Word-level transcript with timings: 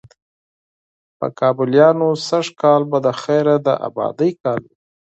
په 1.17 1.27
کابليانو 1.39 2.09
سږ 2.27 2.45
کال 2.61 2.81
به 2.89 2.97
د 3.05 3.07
خیره 3.21 3.55
د 3.65 3.67
آبادۍ 3.87 4.31
کال 4.43 4.61
وي، 4.67 4.75